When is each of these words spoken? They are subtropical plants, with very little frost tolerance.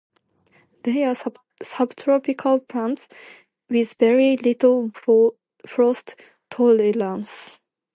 They 0.81 1.03
are 1.03 1.15
subtropical 1.61 2.57
plants, 2.61 3.07
with 3.69 3.93
very 3.99 4.35
little 4.35 4.89
frost 5.67 6.15
tolerance. 6.49 7.59